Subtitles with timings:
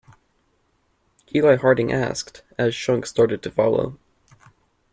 [1.35, 3.99] Eli Harding asked, as Shunk started to follow.